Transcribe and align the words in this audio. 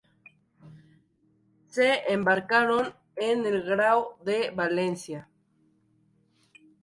Se 1.67 2.11
embarcaron 2.11 2.95
en 3.17 3.45
el 3.45 3.61
Grao 3.61 4.17
de 4.25 4.49
Valencia. 4.49 5.29